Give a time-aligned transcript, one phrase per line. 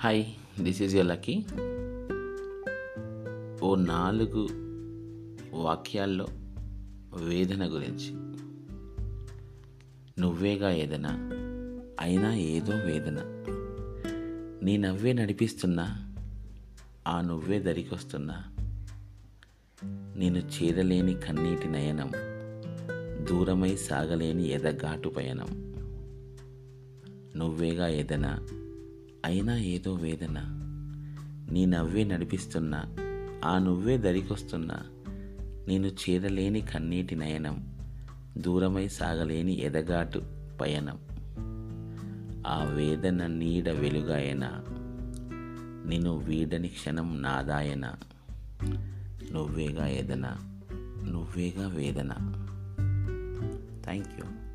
[0.00, 0.24] Hi
[0.62, 1.44] this is Lucky
[3.62, 4.48] ఓ నాలుగు
[5.56, 6.26] వాక్యాల్లో
[7.24, 8.12] వేదన గురించి.
[10.20, 11.08] నువ్వేగా ఏదైనా
[12.00, 13.16] అయినా ఏదో వేదన.
[14.62, 16.14] నీ నవ్వే నడిపిస్తున్నా
[17.06, 18.44] ఆ నువ్వే దరికొస్తున్నా.
[20.16, 22.10] నేను చేరలేని కన్నీటి నయనం
[23.24, 25.74] దూరమై సాగలేని ఎదగాటు పయనం.
[27.36, 28.46] నువ్వేగా ఏదైనా
[29.24, 30.38] అయినా ఏదో వేదన.
[31.52, 32.84] నీ నవ్వే నడిపిస్తున్నా
[33.44, 34.74] ఆ నువ్వే దరికొస్తున్నా
[35.68, 37.78] నేను చేరలేని కన్నీటి నయనం
[38.38, 40.22] దూరమై సాగలేని ఎదగాటు
[40.60, 40.98] పయనం.
[42.46, 44.64] ఆ వేదన నీడ వెలుగాయన
[45.86, 47.94] నేను వీడని క్షణం నాదాయన.
[49.32, 50.36] నువ్వేగా ఏదన
[51.04, 52.08] నువ్వేగా వేదన.
[53.84, 54.47] Thank you